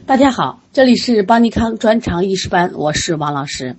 [0.00, 3.76] 大家好，这里是邦尼康专长医师班，我是王老师。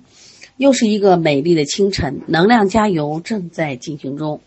[0.56, 4.40] 又是一个美丽的清晨，能量加油正在进行中。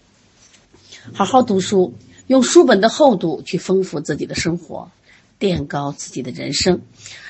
[1.13, 1.93] 好好读书，
[2.25, 4.89] 用书本的厚度去丰富自己的生活，
[5.37, 6.81] 垫高自己的人生，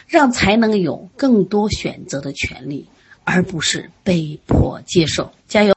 [0.08, 2.88] 让才能有更多选择的权利，
[3.26, 5.34] 而不是被迫接受。
[5.50, 5.74] 加油！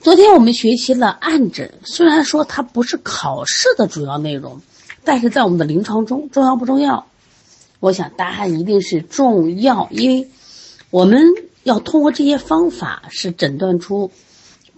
[0.00, 4.60] 昨天我们学习了暗诊，虽然说它不是考试的主要内容，
[5.04, 7.06] 但是在我们的临床中重要不重要？
[7.80, 10.28] 我想答案一定是重要，因为
[10.90, 11.24] 我们
[11.62, 14.10] 要通过这些方法是诊断出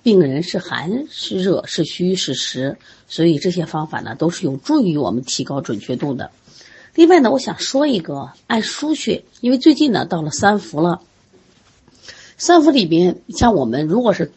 [0.05, 2.78] 病人是寒是热是虚是实，
[3.09, 6.30] 所以这些方法呢都是有助于我们提高准确度的。
[6.95, 11.00] 另外呢，我想说一个按输穴，因为最近呢到了三伏了，
[12.37, 14.30] 三伏里边像我们如果是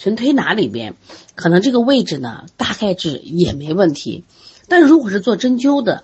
[0.00, 0.94] 纯推拿里边，
[1.36, 4.24] 可能这个位置呢大概是也没问题，
[4.66, 6.02] 但如果是做针灸的。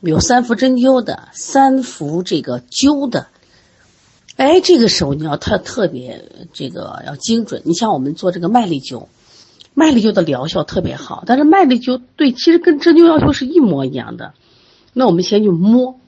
[0.00, 3.26] 有三伏针灸的，三伏这个灸的，
[4.36, 7.62] 哎，这个时候你要特特别这个要精准。
[7.64, 9.08] 你像我们做这个麦粒灸，
[9.74, 14.34] 麦粒灸的疗效特别好，但是麦粒灸对，其实跟针灸要求是一模一样的。
[14.92, 15.98] 那我们先去摸，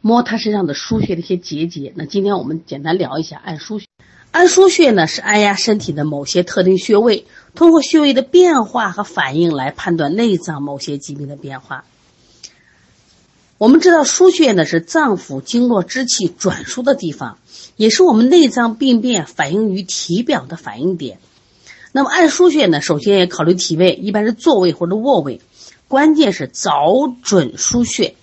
[0.00, 1.92] 摸他身上的输血的一些结节。
[1.96, 3.86] 那今天我们简单聊一下按输穴。
[4.30, 11.84] 按输穴呢是按压身体的某些特定穴位，通过穴位的变化和反应来判断内脏某些疾病的变化。
[13.58, 17.38] 我们知道输穴呢是脏腑经络之气转输的地方，
[17.76, 21.18] 也是我们内脏病变反映于体表的反应点。
[21.92, 25.40] 那么按输穴呢，首先要考虑体位，一般是坐位或者卧位，
[25.88, 28.14] 关键是找准输穴。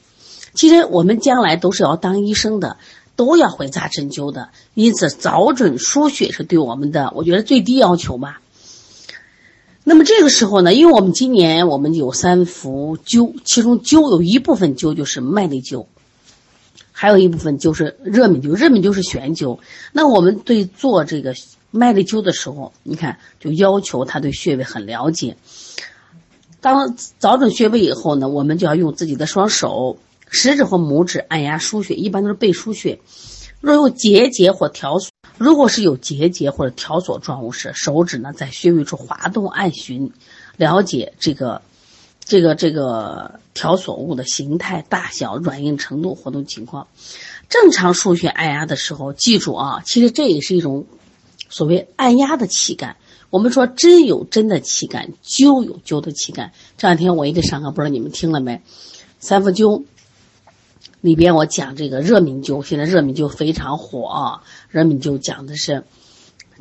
[0.54, 2.78] 其实我们将来都是要当医生的，
[3.16, 8.40] 都要会扎针灸的，因此找准输穴是对我们的，我觉得最低要求吧。
[9.86, 15.88] 那么这个时候呢，因为我们今年我们有三伏灸，其中灸有一部分灸就是麦粒灸，
[16.94, 18.56] 还有一部分就是热敏灸。
[18.56, 19.60] 热敏灸是悬灸。
[19.92, 21.36] 那我们对做这个
[21.70, 25.36] 麦粒灸的时候，你看就要求他对穴位很了解。
[26.62, 29.98] 当找准穴位以后呢，我们就要用自己的双手，
[30.30, 33.00] 食指和拇指按压输血，一般都是背输血。
[33.64, 35.10] 若有结节或条索。
[35.38, 40.12] 如果是有结节或者条索状物时，手指呢在穴位处滑动按寻，
[40.58, 41.62] 了解这个、
[42.26, 46.88] 这个、这个条索物的形态、大小、软硬程度、活动情况。
[47.48, 50.86] 正常输血按压的时候，记住啊，其实这也是一种
[51.50, 52.98] 所谓按压的气感。
[53.30, 56.52] 我们说针有针的气感，灸有灸的气感。
[56.78, 58.62] 这两天我一直上课，不知道你们听了没？
[59.20, 59.86] 三伏灸。
[61.04, 64.44] 里边我讲这个热敏灸，现在热敏灸非常火啊。
[64.70, 65.84] 热敏灸讲的是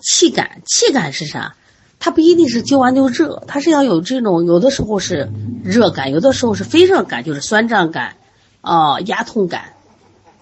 [0.01, 1.55] 气感，气感是啥？
[2.01, 5.31] 它不一定是灸完就热，它是要有这种，有的时候是
[5.63, 8.17] 热感，有的时候是非热感，就是酸胀感
[8.63, 9.75] 啊、压痛感，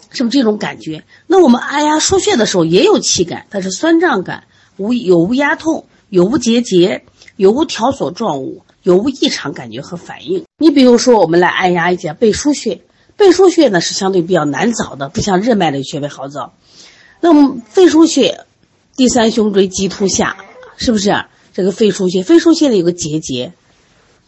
[0.08, 1.04] 是不是这种感觉？
[1.26, 4.44] 那我们按压输穴的时候也有气感，它是酸胀感，
[4.78, 7.04] 无有无压痛，有无结节，
[7.36, 10.46] 有无条索状物，有无异常感觉和反应。
[10.56, 12.80] 你比如说，我们来按压一下背腧穴。
[13.20, 16.54] 肺腧穴呢是相对比较难找的，不像任脉的穴位好找。
[17.20, 18.46] 那么肺腧穴，
[18.96, 20.38] 第三胸椎棘突下，
[20.78, 22.22] 是不是这个肺腧穴？
[22.22, 23.52] 肺腧穴里有个结节，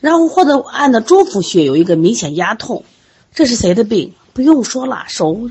[0.00, 2.84] 然后或者按的中府穴有一个明显压痛，
[3.32, 4.12] 这是谁的病？
[4.34, 5.48] 不用说了，手，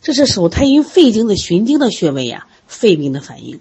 [0.00, 3.60] 这是手太阴肺经的循经的穴位呀，肺病的反应。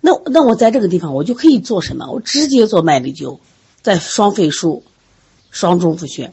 [0.00, 2.08] 那那我在这个地方我就可以做什么？
[2.12, 3.40] 我直接做麦粒灸，
[3.82, 4.82] 在双肺腧、
[5.50, 6.32] 双中府穴。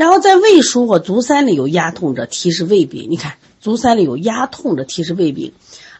[0.00, 3.08] 然后在胃腧或足三里有压痛者，提示胃病。
[3.10, 5.52] 你看，足三里有压痛者，提示胃病。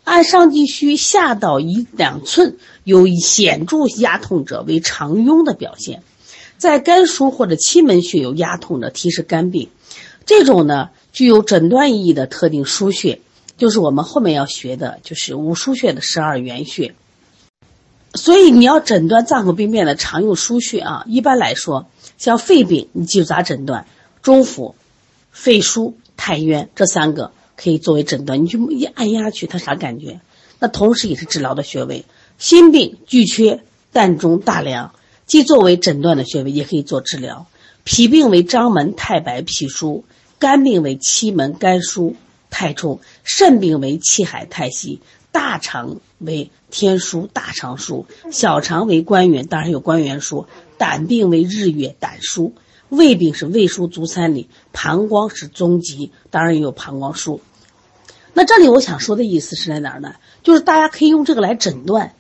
[0.05, 6.03] 按上极虚下到一两寸有显著压痛者，为肠痈的表现。
[6.57, 9.69] 在肝腧或者期门穴有压痛者，提示肝病。
[10.25, 13.21] 这种呢，具有诊断意义的特定腧穴，
[13.59, 16.95] 就是我们后面要学的，就是五腧穴的十二原穴。
[18.15, 21.87] 所以你要诊断脏腑病变的常用腧穴啊，一般来说。
[22.21, 23.87] 像肺病，你记住咋诊断？
[24.21, 24.75] 中府、
[25.33, 28.45] 肺腧、太渊这三个可以作为诊断。
[28.45, 30.21] 你就一按压去，它啥感觉？
[30.59, 32.05] 那同时也是治疗的穴位。
[32.37, 33.63] 心病巨缺
[33.95, 34.95] 膻中大梁，
[35.25, 37.47] 既作为诊断的穴位，也可以做治疗。
[37.85, 40.03] 脾病为章门、太白、脾腧；
[40.39, 42.17] 肝病为期门、肝腧、
[42.51, 44.99] 太冲；肾病为气海、太溪；
[45.33, 50.45] 大肠为天枢、大肠腧；小肠为关元，当然有关元腧。
[50.81, 52.55] 胆病为日月胆疏，
[52.89, 57.43] 胃病是胃疏足三里，膀胱是中极，当然也有膀胱疏。
[58.33, 60.15] 那这里我想说的意思是在哪儿呢？
[60.43, 62.15] 就是大家可以用这个来诊断。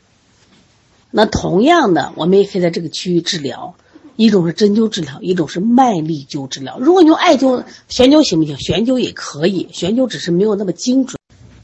[1.10, 3.76] 那同样的，我们也可以在这个区域治疗，
[4.16, 6.78] 一种是针灸治疗，一种是麦粒灸治疗。
[6.78, 8.58] 如果你用艾灸、悬灸行不行？
[8.58, 11.16] 悬灸也可以，悬灸只是没有那么精准。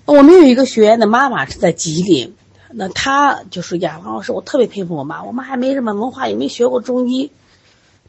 [0.07, 2.33] 我们有一个学员的妈妈是在吉林，
[2.79, 7.31] 那他就说：“呀，王老师，我特别佩服我妈，我妈还没什么文化，也没学过中医，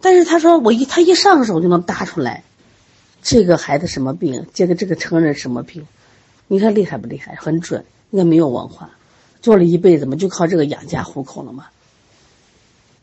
[0.02, 2.44] 但是她说我一她一上手就能搭出来，
[3.22, 5.88] 这个孩子什么病，这个这个成人什么病，
[6.50, 7.36] 你看厉害不厉害？
[7.36, 7.86] 很准。
[8.12, 8.90] 应该没有文化，
[9.42, 11.68] 做了一辈子嘛，就靠这个养家糊口了嘛。”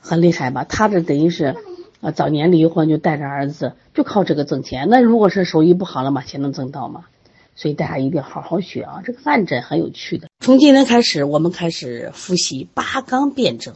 [0.01, 0.65] 很厉害吧？
[0.65, 1.57] 他这等于是，
[2.03, 4.89] 啊，早年离婚就带着儿子，就靠这个挣钱。
[4.91, 7.07] 那如果是手艺不好了嘛，钱能挣到吗？
[7.57, 9.01] 所以大家一定要好好学啊！
[9.05, 10.29] 这个按诊很有趣的。
[10.45, 13.73] 从今天开始，我们开始复习八纲辩证。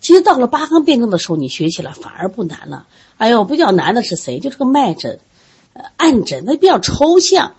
[0.00, 2.86] 其实到了八纲辩证的时候，你学起来反而不难了。
[3.18, 4.38] 哎呦，比较难的是谁？
[4.38, 5.20] 就是个脉诊，
[5.74, 7.52] 呃，按诊那比较抽象，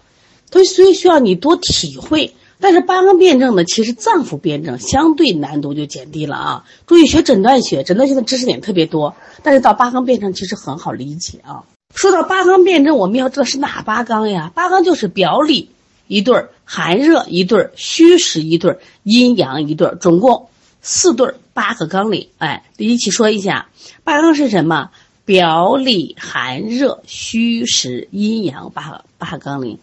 [0.51, 2.33] 所以所以需要你多体会。
[2.59, 6.65] 但是八纲辩证呢，其实脏腑辩证相对难度就减低了啊。
[6.87, 9.13] 注意学诊断学，诊断学的知识点特别多，
[9.43, 11.61] 但是到八纲辩证其实很好理解啊。
[11.93, 14.51] 说到八纲辩证，我们要知道是哪八纲呀？
[14.55, 15.69] 八纲就是表里
[16.07, 20.49] 一对儿，寒热一对儿，虚实一对儿，阴阳一对儿，总共
[20.81, 22.29] 四对儿，八个纲领。
[22.37, 23.69] 哎，一起说一下，
[24.03, 24.89] 八纲是什么？
[25.25, 29.77] 表里寒热虚实阴阳八八纲领。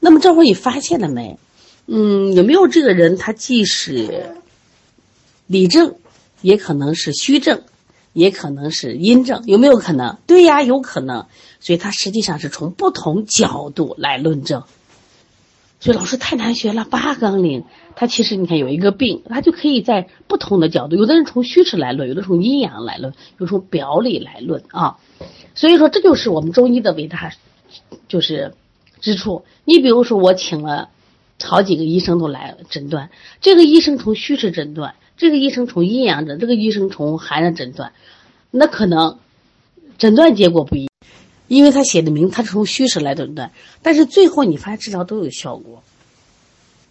[0.00, 1.38] 那么这会儿你发现了没？
[1.86, 3.18] 嗯，有没有这个人？
[3.18, 4.36] 他既是
[5.46, 5.96] 里症，
[6.40, 7.62] 也可能是虚症，
[8.14, 10.16] 也可能是阴症，有没有可能？
[10.26, 11.26] 对呀，有可能。
[11.60, 14.62] 所以他实际上是从不同角度来论证。
[15.80, 17.64] 所以老师太难学了，八纲领，
[17.96, 24.98] 他其实你看有一个病，他就可以在不同的角度，有的人从虚实来论，有的从阴阳来论，有从表里来论啊。
[25.54, 27.32] 所以说，这就是我们中医的伟大，
[28.06, 28.54] 就是
[29.00, 29.44] 之处。
[29.64, 30.90] 你比如说，我请了。
[31.42, 33.08] 好几个医生都来诊断，
[33.40, 37.94] 这个医生从虚实诊断，这个医生从阴阳诊，这个医生从寒热诊断，
[38.50, 39.18] 那可能
[39.96, 40.89] 诊断结果不一，
[41.50, 43.50] 因为他写的明他是从虚实来诊断，
[43.82, 45.82] 但是最后你发现治疗都有效果，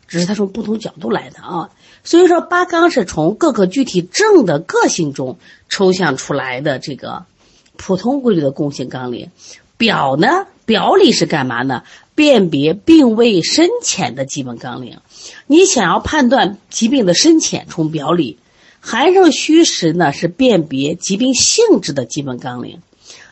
[0.05, 1.69] 只是他从不同角度来的啊。
[2.03, 5.37] 所以说八纲是从各个具体症的个性中
[5.69, 7.23] 抽象出来的这个
[7.77, 9.31] 普通规律的共性纲领，
[9.77, 11.83] 表呢表里是干嘛呢？
[12.13, 14.97] 辨别病位深浅的基本纲领，
[15.47, 18.35] 你想要判断疾病的深浅，从表里；
[18.81, 22.81] 寒热虚实呢是辨别疾病性质的基本纲领。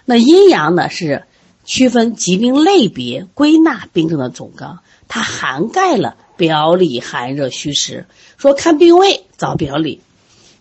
[0.09, 1.25] 那阴阳呢是
[1.65, 8.05] 区分疾病类别、归纳病症的总纲，它涵盖了表里、寒热、虚实。
[8.37, 9.99] 说看病位找表里，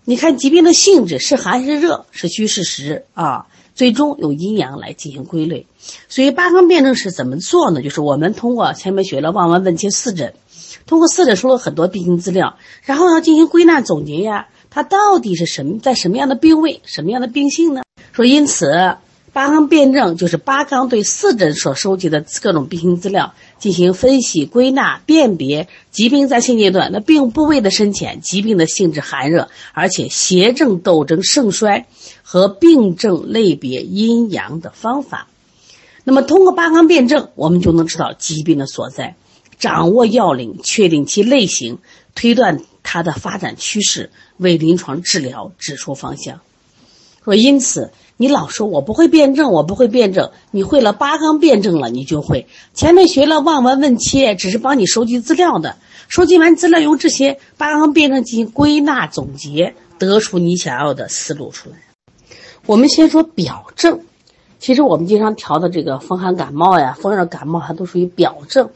[0.05, 3.47] 你看疾病的性质是寒是热，是虚是实啊。
[3.77, 5.67] 最终用阴阳来进行归类，
[6.09, 7.83] 所以八纲辩证是怎么做呢？
[7.83, 10.35] 就是我们通过前面学了望闻问切四诊，
[10.87, 17.83] 通过四诊说了很多病情资料，然后要进行归纳总结呀，它到底是什么在什么样的病位、什么样的病性呢？
[18.13, 18.97] 说因此
[19.37, 31.87] 八纲辩证就是八纲对四诊所收集的各种病情资料进行分析、归纳、辨别疾病在现阶段那病部位的深浅、疾病的性质寒热，而且邪正斗争盛衰。
[32.23, 35.29] 和病症类别阴阳的方法，
[36.03, 39.17] 那么通过八纲辩证，我们就能知道疾病的所在，
[39.59, 41.77] 掌握要领，确定其类型，
[42.15, 46.41] 推断它的发展趋势，为临床治疗指出方向。
[47.23, 52.47] 说因此，你老说我不会辩证，我不会辩证，你会了八纲辩证了，你就会。
[52.73, 55.77] 前面学了望闻问切，只是帮你收集资料的，
[56.09, 61.77] 收集完资料，用这些八纲辩证进行归纳总结，得出你想要的思路出来。
[62.65, 64.01] 我们先说表证，
[64.59, 68.71] 其实我们经常调的这个风寒感冒呀、风热感冒，它都属于表症。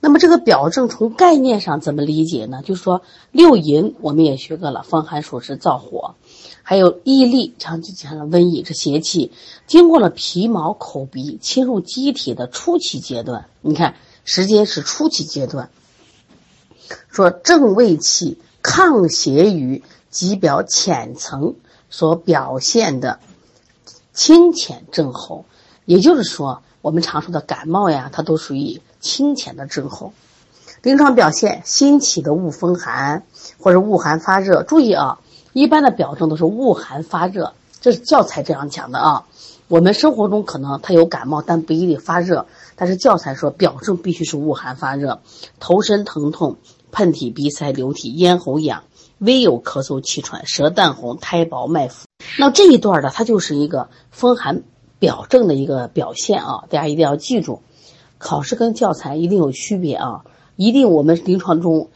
[0.00, 2.60] 那么这个表症从概念上怎么理解呢？
[2.64, 6.14] 就是说六淫我们也学过了，风寒暑湿燥火，
[6.62, 9.32] 还有疫痢，长期讲的瘟疫是邪气，
[9.66, 13.46] 经过了皮毛、口鼻，侵入机体的初期阶段。
[13.60, 13.94] 你看
[14.24, 15.70] 时间是初期阶段，
[17.10, 21.54] 说正胃气抗邪于肌表浅层
[21.90, 23.18] 所表现的。
[24.14, 25.46] 清浅症候，
[25.86, 30.12] 也就是说，我们常说的感冒呀，它都属于清浅的症候。
[30.82, 33.24] 临床表现：新起的恶风寒
[33.58, 34.64] 或者恶寒发热。
[34.64, 35.20] 注意啊，
[35.52, 39.26] 一般的表症都是恶寒发热，这是教材这样讲的啊。
[39.68, 42.46] 我们生活中可能他有感冒，但不一定发热。
[42.76, 45.20] 但是教材说表症必须是恶寒发热，
[45.60, 46.56] 头身疼痛、
[46.90, 48.84] 喷嚏、鼻塞、流涕、咽喉痒、
[49.18, 52.06] 微有咳嗽、气喘、舌淡红、苔薄、脉浮。
[52.38, 54.62] 那这一段呢，它就是一个风寒
[54.98, 57.62] 表症的一个表现啊，大家一定要记住，
[58.18, 60.24] 考试跟教材一定有区别啊，
[60.56, 61.88] 一定我们临床中，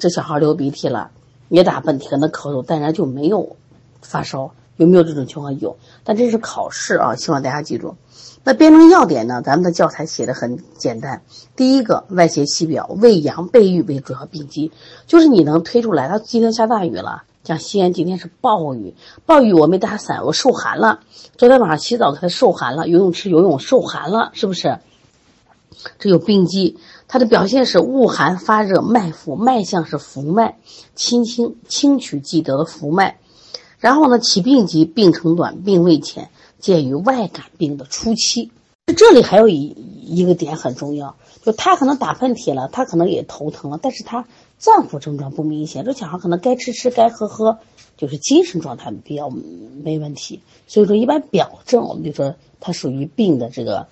[0.00, 1.10] 这小孩流鼻涕了，
[1.54, 3.56] 也打喷嚏，可能咳嗽，但然就没有
[4.02, 5.58] 发烧，有没有这种情况？
[5.60, 7.94] 有，但这是考试啊，希望大家记住。
[8.42, 9.40] 那辩证要点呢？
[9.40, 11.22] 咱们的教材写的很简单。
[11.56, 14.72] 第一个，外邪系表，胃阳背郁为主要病机，
[15.06, 16.08] 就是你能推出来。
[16.08, 18.94] 它今天下大雨了，像西安今天是暴雨，
[19.24, 21.00] 暴雨我没打伞，我受寒了。
[21.36, 24.78] 昨天晚上洗澡它受寒了，游泳池游泳受寒了，是不是？
[25.98, 26.78] 这有病机，
[27.14, 30.58] 它的表现是恶寒发热，脉浮，脉象是浮脉，
[30.96, 33.18] 轻轻轻取即得的浮脉。
[33.78, 38.50] 然后呢，起病急，病程短，病未浅，见于外感病的初期。
[38.96, 44.26] 这里还有一一个点很重要，就他可能打喷嚏了，他可能也头疼了，但是他
[44.58, 45.84] 脏腑症状不明显。
[45.84, 47.58] 这小孩可能该吃吃，该喝喝，
[47.96, 50.40] 就是精神状态比较没问题。
[50.66, 53.86] 所以说，一般表症我们就说它属于病的这个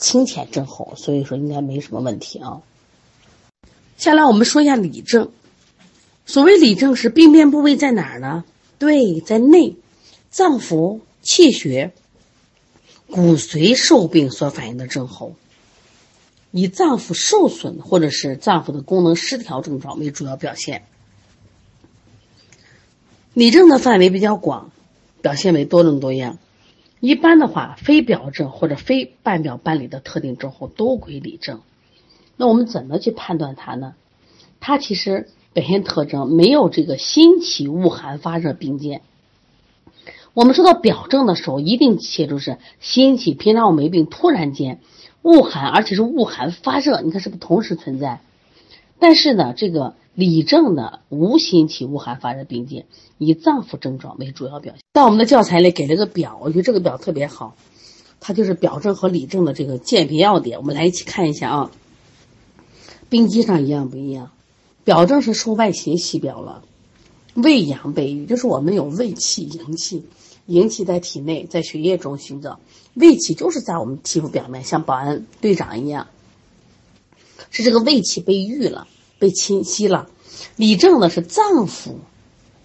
[0.00, 2.62] 清浅症候，所以说应该没什么问题啊。
[3.98, 5.30] 下来我们说一下里症。
[6.26, 8.44] 所谓里症是病变部位在哪儿呢？
[8.78, 9.76] 对，在内，
[10.30, 11.92] 脏腑、气血、
[13.10, 15.34] 骨髓受病所反映的症候，
[16.50, 20.84] 以脏腑受损或者是脏腑的功能失调症状为主要表现。
[23.34, 24.70] 里症的范围比较广，
[25.20, 26.38] 表现为多种多样。
[27.00, 31.60] 一般的话，非表症或者非半表半里的特定症候都归里症。
[32.36, 33.94] 那我们怎么去判断它呢？
[34.60, 35.28] 它其实。
[35.52, 39.02] 表现特征没有这个心起恶寒发热并见。
[40.32, 44.78] 我们说到表症的时候，一定写住是心起，平常我没病，突然间
[45.22, 48.20] 恶寒，而且是恶寒发热，你看是不是同时存在？
[49.00, 52.86] 但是呢，这个里症呢无心体恶寒发热并见，
[53.18, 54.82] 以脏腑症状为主要表现。
[54.92, 57.56] 在我们的教材里给了个表，我觉得这个表特别好，
[58.20, 61.70] 它就是表症和里症的这个鉴别要点，我们来一起看一下啊。
[63.08, 64.30] 病机上一样不一样？
[64.84, 66.62] 表症是受外邪袭表了，
[67.34, 70.04] 胃阳被郁，就是我们有胃气、营气，
[70.46, 72.60] 营气在体内，在血液中寻找，
[72.94, 76.06] 胃气就是在我们皮肤表面，像保安队长一样，
[77.50, 78.86] 是这个胃气被郁了，
[79.18, 80.08] 被侵袭了。
[80.56, 81.96] 里症呢是脏腑，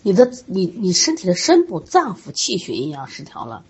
[0.03, 3.63] 你的你你身体的深部脏腑气血阴阳失调了。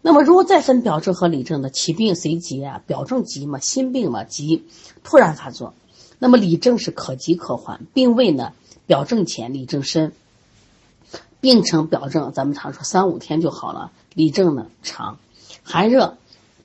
[0.00, 4.64] 那么如果再分表症和里症的起病随急啊，表症急嘛，心病嘛急，
[5.04, 5.74] 突然发作。
[6.18, 8.52] 那么里症是可急可缓，病位呢
[8.86, 10.12] 表症浅，里症深。
[11.40, 15.18] 病程表症咱们常说三五天就好了，里症呢长。
[15.64, 16.16] 寒热，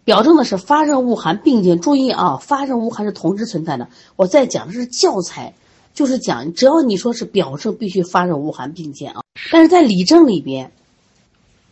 [0.07, 3.89] 表症呢是发热恶寒并见，注意啊，发热恶寒是同时存在的。
[4.15, 5.53] 我在讲的是教材，
[5.93, 9.23] 就是讲只要你说是表症，必须发热恶寒并见啊。
[9.51, 10.71] 但是在里症里边，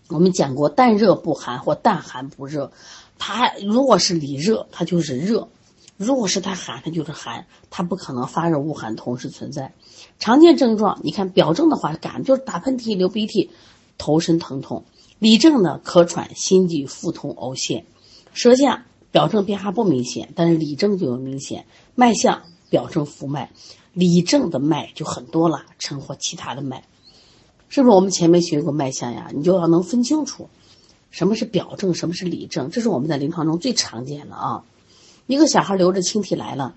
[0.10, 2.74] 我们讲过淡热不寒或淡寒不热，
[3.18, 5.48] 它如果是里热，它就是热。
[5.96, 9.72] 如果是它寒，它就是寒，它不可能发热恶寒同时存在。
[10.20, 13.52] 常见症状，你看表症的话，感就是打喷嚏、流鼻涕、
[13.98, 14.84] 头身疼痛；
[15.20, 17.86] 里症呢，咳喘、心悸、腹痛、呕泻。
[18.36, 21.66] 舌象表症变化不明显，但是里症就有明显。
[21.96, 23.50] 脉象表症浮脉，
[23.94, 26.84] 里症的脉就很多了，称或其他的脉，
[27.70, 27.96] 是不是？
[27.96, 30.50] 我们前面学过脉象呀，你就要能分清楚
[31.12, 34.66] 什么是表症，什么是里症，这是我们在临床中最常见的啊。
[35.28, 36.76] 一个小孩流着清涕来了，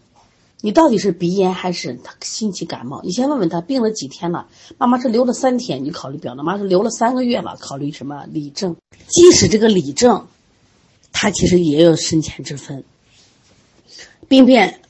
[0.60, 3.02] 你到底是鼻炎还是他心起感冒？
[3.02, 4.46] 你先问问他病了几天了。
[4.78, 8.76] 妈妈说流了三天，你考虑表；妈妈说流了三个月了，考虑什么里症？
[9.08, 10.28] 即使这个里症，
[11.12, 12.84] 它其实也有深浅之分。
[14.28, 14.80] 病变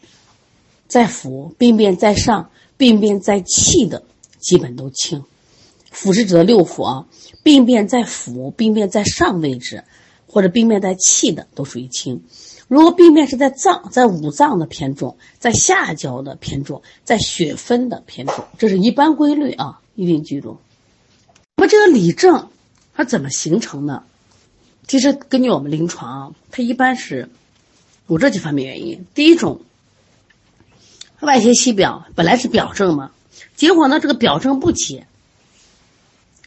[0.87, 4.02] 在腑，病变在上，病变在气的，
[4.38, 5.25] 基本都轻。
[5.92, 7.06] 腑是指的六腑啊，
[7.42, 9.84] 病变在腑、病变在上位置，
[10.26, 12.22] 或者病变在气的，都属于轻。
[12.68, 20.58] 如果病变是在脏，在五脏的偏重，在下焦的偏重，在血分的偏重，这是一般规律啊，一定记住。
[21.56, 22.50] 那么这个里症
[22.94, 24.04] 它怎么形成呢？
[24.88, 27.28] 其实根据我们临床，它一般是
[28.09, 29.07] 有这几方面原因。
[29.14, 29.61] 第一种，
[31.21, 33.11] 外邪袭表，本来是表症嘛，
[33.54, 35.07] 结果呢这个表症不解，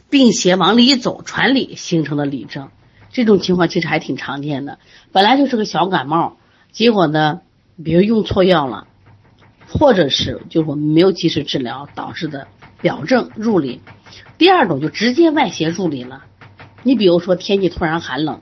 [0.10, 2.70] 病邪往里走，传里形成的里症。
[3.12, 4.80] 这种情况其实还挺常见的，
[5.12, 6.38] 本来就是个小感冒，
[6.72, 7.42] 结果呢，
[7.84, 8.88] 比如用错药了，
[9.68, 12.48] 或者是就我们没有及时治疗导致的
[12.82, 13.82] 表症入里。
[14.40, 16.24] 第二种就直接外邪入里了，
[16.84, 18.42] 你比如说天气突然寒冷，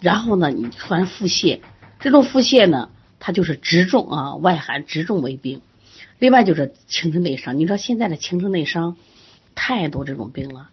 [0.00, 1.60] 然后呢你突然腹泻，
[2.00, 5.62] 这种腹泻呢它就是直中啊外寒直中为病。
[6.18, 8.96] 另外就是情志内伤，你知道现在的情志内伤
[9.54, 10.70] 太多这种病了，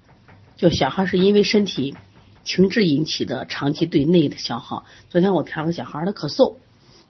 [0.55, 1.95] 就小孩是因为身体。
[2.43, 4.83] 情志引起的长期对内的消耗。
[5.09, 6.55] 昨天我调个小孩，他咳嗽，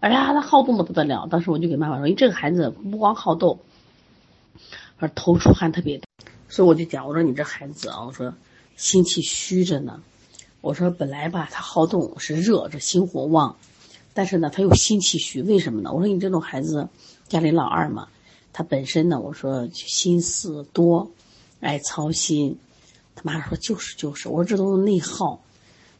[0.01, 1.25] 哎呀，他好动的不得了。
[1.31, 3.61] 当时我就给妈妈说：“你这个孩子不光好动，
[4.97, 6.03] 而头出汗特别多。”
[6.49, 8.33] 所以我就讲，我说你这孩子啊，我说
[8.81, 10.01] 心气虚着呢。
[10.59, 13.55] 我说本来吧，他好动是热，这心火旺，
[14.15, 15.91] 但是呢，他又心气虚，为什么呢？
[15.93, 16.89] 我说你这种孩子，
[17.27, 18.07] 家里老二嘛，
[18.51, 21.11] 他本身呢，我说心思多，
[21.59, 22.57] 爱操心。
[23.15, 25.43] 他妈说就是就是，我说这都是内耗，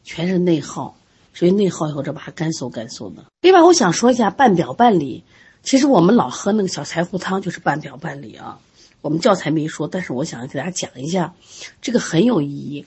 [0.02, 0.96] 全是内耗，
[1.32, 3.24] 所以内耗以后这把干嗖干嗖的。
[3.42, 5.22] 另外，我想说一下半表半里，
[5.62, 8.58] 其实我们老喝那个小柴胡汤就是半表半里啊。
[9.02, 11.34] 我们教材没说，但是我想给大家讲一下，
[11.82, 12.86] 这个很有意义。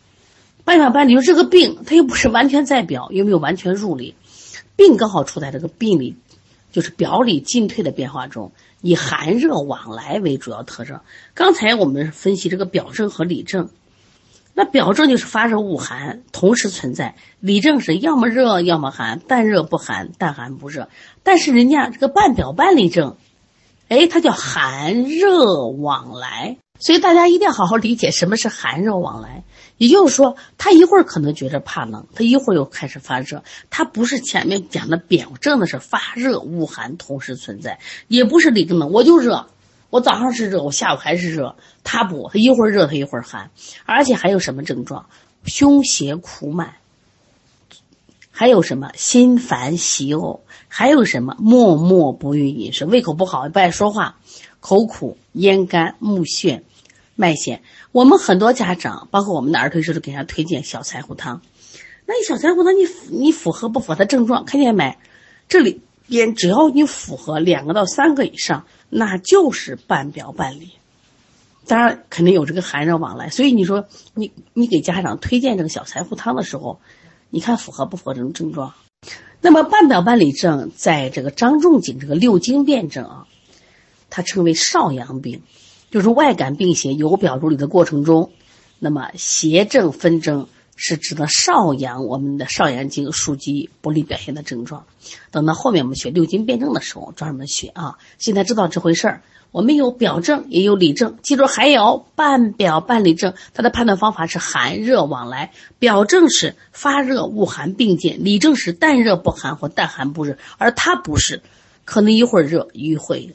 [0.63, 4.15] 半表半里，就这个病，它又不是完全在表，又没有完全入里，
[4.75, 6.15] 病刚好处在这个病里，
[6.71, 11.01] 就是表里进退的变化中，以寒热往来为主要特征。
[11.35, 13.69] 刚才我们分析这个表症和里症，
[14.55, 20.89] 那表症就是发热恶寒同时存在，里症是要么热要么寒，半热不寒，淡寒不热。
[21.23, 23.17] 但是人家这个半表半里症，
[23.87, 26.57] 哎，它叫寒热往来。
[26.77, 29.45] 所以大家一定要好好理解什么是寒热往来，
[29.77, 39.47] 也就是说，他一会儿可能觉着怕冷，他一会儿又开始发热，他不是前面讲的表症的是发热恶寒同时存在，也不是里症的我就热，
[39.89, 43.51] 我早上是热，我下午还是热，他不，他一会儿热他一会儿寒，
[43.85, 45.05] 而且还有什么症状？
[45.45, 46.73] 胸胁苦满，
[48.37, 54.17] 还有什么心烦喜呕，还有什么默默不欲饮食，胃口不好，不爱说话。
[54.59, 56.63] 口苦、咽干、目眩、
[57.15, 57.61] 脉弦，
[57.93, 61.41] 我们很多家长，包括我们的儿科医生，都给他推荐小柴胡汤。
[62.05, 64.43] 那你小柴胡汤，你你符合不符合他症状？
[64.43, 64.97] 看见没？
[65.47, 70.71] 这里边只要你符合两个到三个以上，那就是半表半里。
[71.67, 73.29] 当然，肯定有这个寒热往来。
[73.29, 76.81] 所以你说，你你给家长推荐这个小柴胡汤的时候，
[77.29, 78.73] 你看符合不符合这种症状？
[79.41, 83.27] 那么半表半里症，在这个张仲景这个六经辨证啊。
[84.09, 85.41] 它称为少阳病，
[85.91, 88.31] 就是外感病邪由表入里的过程中，
[88.79, 94.85] 那么邪正纷争是指的少阳，我们的少阳经枢机不利表现的症状。
[95.31, 97.97] 等到后面我们学六经辩证的时候专门学啊。
[98.17, 105.51] 现在知道这回事儿，我们有表症也有里症，记住还有半表半里症，它的判断方法是寒热往来。
[105.79, 111.41] 表症是发热恶寒并见，里症是淡热不寒或淡寒不热，而它不是，
[111.85, 113.33] 可能一会儿热一会。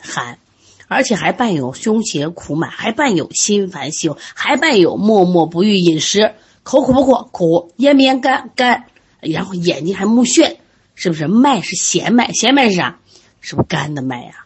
[0.00, 0.38] 寒，
[0.86, 6.34] 而且还伴有胸胁苦满，还伴有心烦喜呕，还伴有默默不欲饮食，
[6.68, 8.84] 口苦不苦苦，咽不咽干干，
[9.22, 10.56] 然后眼睛还目眩，
[10.94, 11.26] 是不是？
[11.26, 12.98] 脉是弦脉，弦脉是啥？
[13.40, 14.44] 是不是肝的脉呀？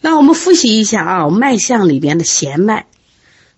[0.00, 2.86] 那我们复习一下啊，脉象里边的弦脉，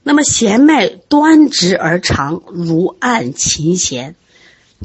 [0.02, 4.16] 那么弦脉端直而长，如按琴弦，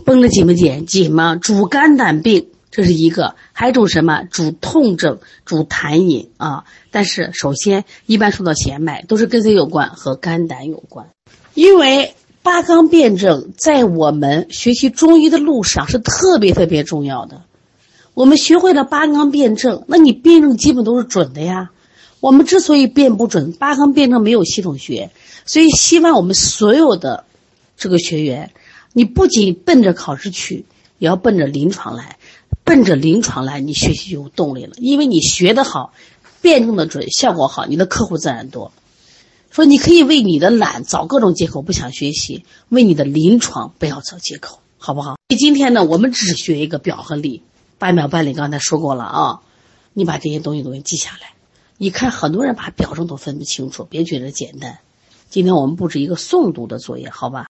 [0.05, 0.86] 绷得紧不紧？
[0.86, 1.36] 紧吗？
[1.38, 2.49] 主肝胆病。
[2.69, 6.65] 这是一个，还有一种什么主痛症、主痰饮啊？
[6.91, 9.89] 但是首先，一般说到弦脉，都是跟谁有关？
[9.89, 11.08] 和肝胆有关。
[11.55, 17.43] 因为八纲辩证在我们学习中医的路上是特别特别重要的。
[18.13, 21.69] 我们学会了八纲辩证，那你辩证基本都是准的呀。
[22.19, 25.12] 我们之所以辩不准，八纲辩证没有系统学，
[25.45, 27.23] 所以希望我们所有的
[27.78, 28.52] 这个学员，
[28.93, 30.65] 你不仅奔着考试去，
[30.97, 32.17] 也要奔着临床来。
[32.65, 35.93] 奔着临床来，你学习就有动力了，因为你学得好，
[36.41, 38.71] 辩证的准，效果好，你的客户自然多。
[39.51, 45.17] 说你可以为你的懒找各种借口，不想学习；为你的临床不要找借口，好不好？
[45.38, 47.41] 今天呢，我们只学一个表和里，
[47.77, 49.41] 半表半里，刚才说过了啊。
[49.93, 51.33] 你把这些东西都给记下来。
[51.77, 54.77] 你看，很多人把表证都分不清楚，别觉得简单。
[55.29, 57.47] 今天我们布置一个诵读的作业，好吧？